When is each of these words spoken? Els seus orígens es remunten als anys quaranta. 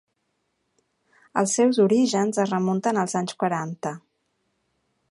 Els 1.41 1.53
seus 1.59 1.79
orígens 1.85 2.43
es 2.45 2.51
remunten 2.55 3.01
als 3.03 3.17
anys 3.21 3.39
quaranta. 3.45 3.95